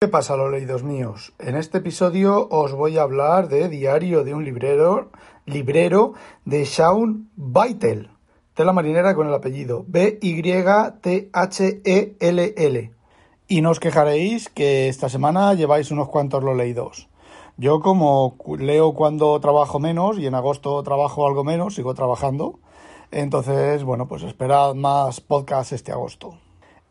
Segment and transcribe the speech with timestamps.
[0.00, 1.32] ¿Qué pasa, los leídos míos?
[1.40, 5.10] En este episodio os voy a hablar de Diario de un librero,
[5.44, 6.12] librero
[6.44, 8.08] de Shaun Beitel,
[8.54, 10.92] tela marinera con el apellido B-Y-T-H-E-L-L.
[13.48, 17.08] Y no os quejaréis que esta semana lleváis unos cuantos lo leídos.
[17.56, 22.60] Yo como leo cuando trabajo menos y en agosto trabajo algo menos, sigo trabajando.
[23.10, 26.38] Entonces, bueno, pues esperad más podcasts este agosto.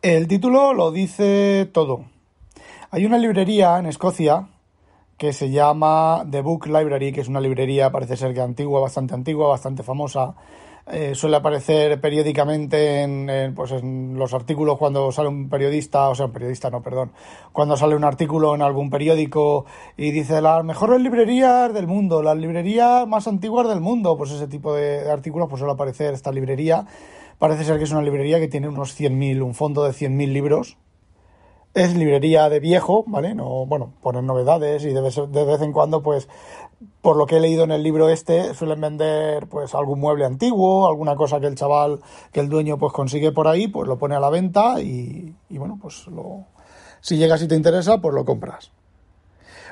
[0.01, 2.16] El título lo dice todo
[2.91, 4.47] hay una librería en Escocia
[5.17, 9.13] que se llama The Book Library, que es una librería, parece ser que antigua, bastante
[9.13, 10.35] antigua, bastante famosa.
[10.89, 16.27] Eh, suele aparecer periódicamente en, pues en los artículos cuando sale un periodista, o sea,
[16.27, 17.11] un periodista no, perdón,
[17.51, 19.65] cuando sale un artículo en algún periódico
[19.97, 24.47] y dice las mejores librerías del mundo, las librerías más antiguas del mundo, pues ese
[24.47, 26.85] tipo de, artículos pues suele aparecer esta librería.
[27.37, 30.77] Parece ser que es una librería que tiene unos 100.000, un fondo de 100.000 libros,
[31.77, 33.35] es librería de viejo, ¿vale?
[33.35, 36.27] No, bueno, ponen novedades y de vez, de vez en cuando, pues,
[37.01, 40.87] por lo que he leído en el libro este, suelen vender, pues, algún mueble antiguo,
[40.87, 41.99] alguna cosa que el chaval,
[42.31, 45.57] que el dueño, pues, consigue por ahí, pues, lo pone a la venta y, y
[45.57, 46.45] bueno, pues, lo,
[47.01, 48.71] si llegas y te interesa, pues, lo compras.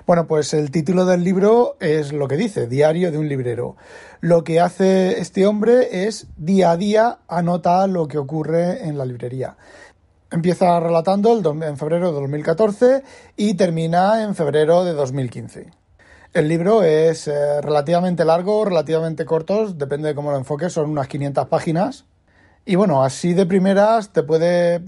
[0.05, 3.75] Bueno, pues el título del libro es lo que dice, Diario de un librero.
[4.21, 9.05] Lo que hace este hombre es día a día anota lo que ocurre en la
[9.05, 9.57] librería.
[10.31, 13.03] Empieza relatando el en febrero de 2014
[13.37, 15.71] y termina en febrero de 2015.
[16.33, 21.07] El libro es eh, relativamente largo, relativamente corto, depende de cómo lo enfoques, son unas
[21.07, 22.05] 500 páginas.
[22.65, 24.81] Y bueno, así de primeras te puede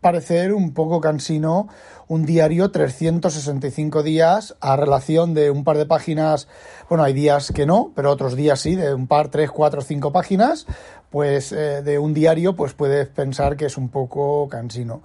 [0.00, 1.68] parecer un poco cansino
[2.08, 6.48] un diario 365 días a relación de un par de páginas,
[6.88, 10.10] bueno, hay días que no, pero otros días sí, de un par, tres, cuatro, cinco
[10.10, 10.66] páginas,
[11.10, 15.02] pues eh, de un diario, pues puedes pensar que es un poco cansino.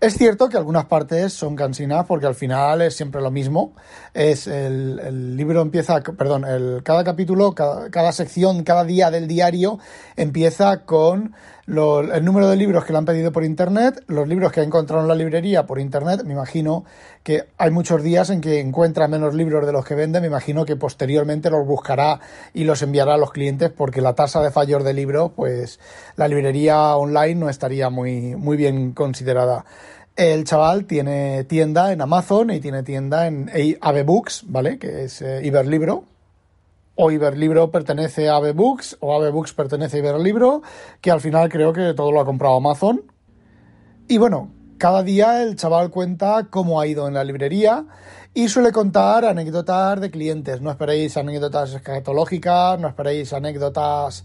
[0.00, 3.72] Es cierto que algunas partes son cansinas porque al final es siempre lo mismo.
[4.12, 9.78] Es el, libro empieza, perdón, el, cada capítulo, cada, cada, sección, cada día del diario
[10.16, 11.34] empieza con
[11.66, 15.02] el número de libros que le han pedido por internet, los libros que ha encontrado
[15.02, 16.22] en la librería por internet.
[16.44, 16.84] Imagino
[17.22, 20.20] que hay muchos días en que encuentra menos libros de los que vende.
[20.20, 22.20] Me imagino que posteriormente los buscará
[22.52, 25.80] y los enviará a los clientes porque la tasa de fallos de libros, pues
[26.16, 29.64] la librería online no estaría muy, muy bien considerada.
[30.16, 33.50] El chaval tiene tienda en Amazon y tiene tienda en
[33.80, 34.78] Ave Books, ¿vale?
[34.78, 36.04] Que es eh, Iberlibro.
[36.94, 40.62] O Iberlibro pertenece a Books o Books pertenece a Iberlibro,
[41.00, 43.02] que al final creo que todo lo ha comprado Amazon.
[44.06, 47.84] Y bueno, cada día el chaval cuenta cómo ha ido en la librería
[48.34, 50.60] y suele contar anécdotas de clientes.
[50.60, 54.24] No esperéis anécdotas escatológicas, no esperéis anécdotas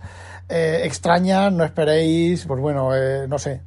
[0.50, 3.62] eh, extrañas, no esperéis, pues bueno, eh, no sé,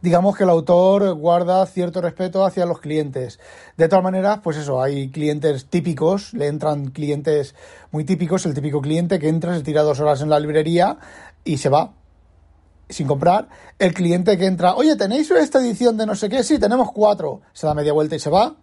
[0.00, 3.40] digamos que el autor guarda cierto respeto hacia los clientes.
[3.76, 7.54] De todas maneras, pues eso, hay clientes típicos, le entran clientes
[7.90, 10.98] muy típicos, el típico cliente que entra, se tira dos horas en la librería
[11.44, 11.92] y se va
[12.88, 13.48] sin comprar.
[13.78, 16.42] El cliente que entra, oye, ¿tenéis esta edición de no sé qué?
[16.42, 17.42] Sí, tenemos cuatro.
[17.52, 18.56] Se da media vuelta y se va.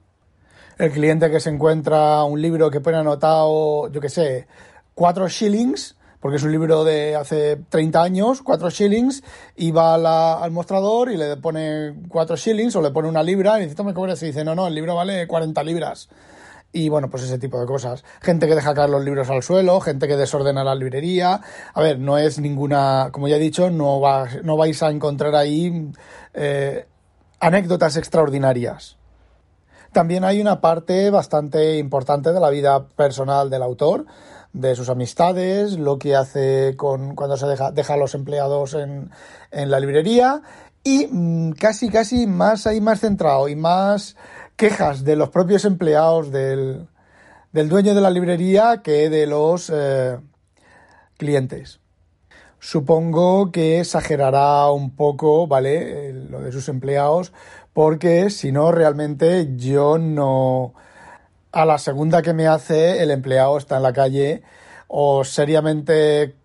[0.77, 4.47] El cliente que se encuentra un libro que pone anotado, yo qué sé,
[4.93, 9.21] cuatro shillings porque es un libro de hace 30 años, 4 shillings,
[9.55, 13.67] y va al mostrador y le pone 4 shillings o le pone una libra y
[13.67, 16.09] dice, me y dice, no, no, el libro vale 40 libras.
[16.77, 18.03] Y bueno, pues ese tipo de cosas.
[18.21, 21.39] Gente que deja caer los libros al suelo, gente que desordena la librería.
[21.73, 25.35] A ver, no es ninguna, como ya he dicho, no, va, no vais a encontrar
[25.35, 25.89] ahí
[26.33, 26.85] eh,
[27.39, 28.97] anécdotas extraordinarias.
[29.93, 34.05] También hay una parte bastante importante de la vida personal del autor
[34.51, 39.11] de sus amistades, lo que hace con cuando se deja, deja a los empleados en,
[39.51, 40.41] en la librería
[40.83, 44.17] y mm, casi, casi más ahí más centrado y más
[44.55, 46.87] quejas de los propios empleados del,
[47.51, 50.17] del dueño de la librería que de los eh,
[51.17, 51.79] clientes.
[52.59, 56.13] Supongo que exagerará un poco, ¿vale?
[56.13, 57.31] Lo de sus empleados,
[57.73, 60.73] porque si no, realmente yo no,
[61.51, 64.41] a la segunda que me hace el empleado está en la calle
[64.87, 66.35] o seriamente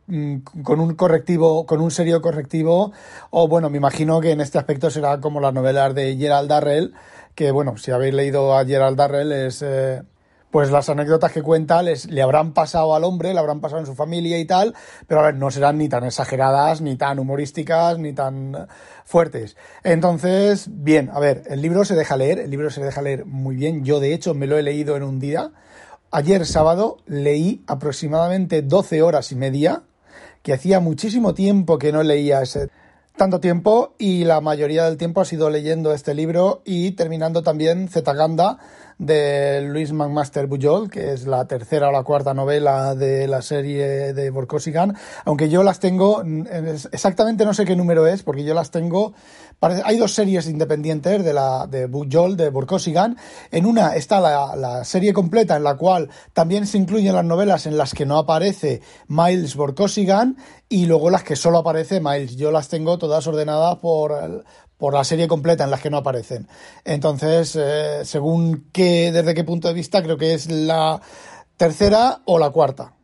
[0.62, 2.93] con un correctivo, con un serio correctivo,
[3.31, 6.95] o bueno, me imagino que en este aspecto será como las novelas de Gerald Darrell,
[7.35, 10.03] que bueno, si habéis leído a Gerald Darrell es eh,
[10.51, 13.87] pues las anécdotas que cuenta les, le habrán pasado al hombre, le habrán pasado en
[13.87, 14.75] su familia y tal,
[15.07, 18.67] pero a ver, no serán ni tan exageradas, ni tan humorísticas, ni tan
[19.05, 19.57] fuertes.
[19.85, 23.57] Entonces, bien, a ver, el libro se deja leer, el libro se deja leer muy
[23.57, 23.85] bien.
[23.85, 25.53] Yo, de hecho, me lo he leído en un día.
[26.11, 29.85] Ayer sábado leí aproximadamente 12 horas y media,
[30.43, 32.69] que hacía muchísimo tiempo que no leía ese
[33.17, 37.89] tanto tiempo y la mayoría del tiempo ha sido leyendo este libro y terminando también
[37.89, 38.59] Zetaganda
[39.00, 44.12] de Luis McMaster Bujol, que es la tercera o la cuarta novela de la serie
[44.12, 44.94] de Borkosigan,
[45.25, 46.23] aunque yo las tengo,
[46.93, 49.14] exactamente no sé qué número es, porque yo las tengo,
[49.85, 53.17] hay dos series independientes de la de Bujol, de Borkosigan,
[53.50, 57.64] en una está la, la serie completa en la cual también se incluyen las novelas
[57.64, 60.37] en las que no aparece Miles Borkosigan
[60.69, 64.44] y luego las que solo aparece Miles, yo las tengo todas ordenadas por,
[64.81, 66.49] por la serie completa en las que no aparecen.
[66.85, 71.00] Entonces, eh, según qué, desde qué punto de vista, creo que es la
[71.56, 72.94] tercera o la cuarta.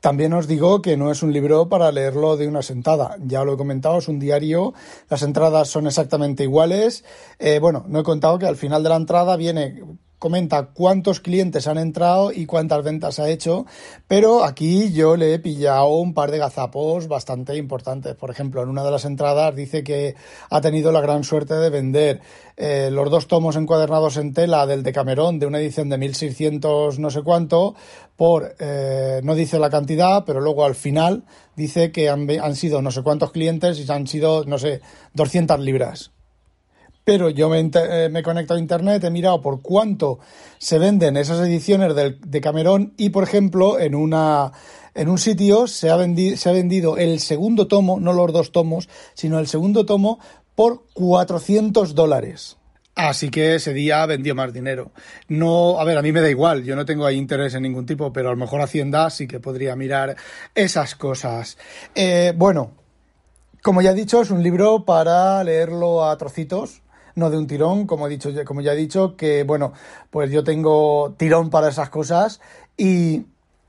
[0.00, 3.16] También os digo que no es un libro para leerlo de una sentada.
[3.20, 4.72] Ya lo he comentado, es un diario.
[5.10, 7.04] Las entradas son exactamente iguales.
[7.38, 9.82] Eh, bueno, no he contado que al final de la entrada viene
[10.18, 13.66] comenta cuántos clientes han entrado y cuántas ventas ha hecho,
[14.06, 18.14] pero aquí yo le he pillado un par de gazapos bastante importantes.
[18.16, 20.16] Por ejemplo, en una de las entradas dice que
[20.50, 22.20] ha tenido la gran suerte de vender
[22.56, 27.10] eh, los dos tomos encuadernados en tela del Decamerón de una edición de 1600 no
[27.10, 27.76] sé cuánto
[28.16, 31.24] por, eh, no dice la cantidad, pero luego al final
[31.54, 34.80] dice que han, han sido no sé cuántos clientes y han sido, no sé,
[35.14, 36.10] 200 libras
[37.08, 40.18] pero yo eh, me, he conectado a internet, he mirado por cuánto
[40.58, 44.52] se venden esas ediciones de Camerón y, por ejemplo, en una
[44.94, 48.52] en un sitio se ha, vendido, se ha vendido el segundo tomo, no los dos
[48.52, 50.18] tomos, sino el segundo tomo
[50.54, 52.58] por 400 dólares.
[52.94, 54.92] Así que ese día vendió más dinero.
[55.28, 57.86] No, a ver, a mí me da igual, yo no tengo ahí interés en ningún
[57.86, 60.14] tipo, pero a lo mejor Hacienda sí que podría mirar
[60.54, 61.56] esas cosas.
[61.94, 62.72] Eh, bueno,
[63.62, 66.82] como ya he dicho, es un libro para leerlo a trocitos
[67.18, 69.72] no de un tirón, como he dicho, como ya he dicho, que bueno,
[70.10, 72.40] pues yo tengo tirón para esas cosas
[72.76, 73.26] y,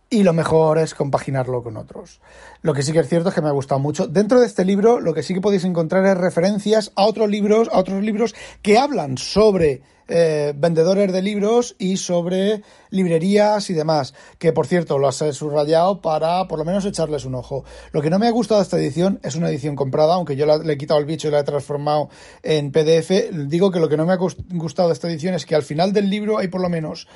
[0.10, 2.20] y lo mejor es compaginarlo con otros.
[2.62, 4.08] Lo que sí que es cierto es que me ha gustado mucho.
[4.08, 7.70] Dentro de este libro, lo que sí que podéis encontrar es referencias a otros libros,
[7.72, 14.16] a otros libros que hablan sobre eh, vendedores de libros y sobre librerías y demás.
[14.40, 17.64] Que por cierto, lo has subrayado para por lo menos echarles un ojo.
[17.92, 20.46] Lo que no me ha gustado de esta edición es una edición comprada, aunque yo
[20.46, 22.10] le he quitado el bicho y la he transformado
[22.42, 23.12] en PDF.
[23.32, 25.94] Digo que lo que no me ha gustado de esta edición es que al final
[25.94, 27.08] del libro hay por lo menos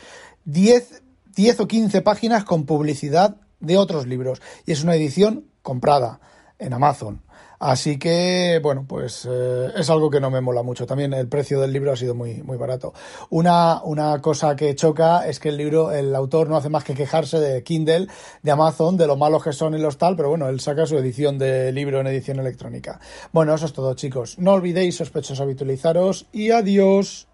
[0.46, 1.02] 10
[1.36, 4.42] 10 o 15 páginas con publicidad de otros libros.
[4.66, 6.20] Y es una edición comprada
[6.60, 7.22] en Amazon.
[7.60, 10.86] Así que, bueno, pues eh, es algo que no me mola mucho.
[10.86, 12.94] También el precio del libro ha sido muy, muy barato.
[13.30, 16.94] Una, una cosa que choca es que el libro, el autor no hace más que
[16.94, 18.08] quejarse de Kindle,
[18.42, 20.98] de Amazon, de lo malos que son y los tal, pero bueno, él saca su
[20.98, 23.00] edición de libro en edición electrónica.
[23.32, 24.38] Bueno, eso es todo, chicos.
[24.40, 27.28] No olvidéis, sospechosos, habitualizaros y adiós.